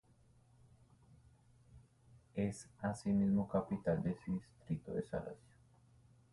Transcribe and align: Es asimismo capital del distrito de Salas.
Es 2.33 2.67
asimismo 2.81 3.47
capital 3.47 4.01
del 4.01 4.17
distrito 4.31 4.93
de 4.95 5.03
Salas. 5.05 5.37